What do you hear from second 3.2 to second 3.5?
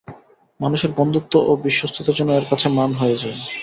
যায়।